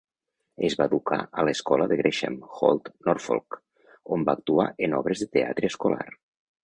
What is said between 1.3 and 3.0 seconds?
a l'escola de Gresham, Holt,